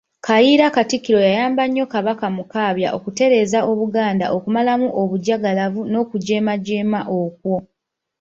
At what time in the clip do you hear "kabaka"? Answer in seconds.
1.93-2.25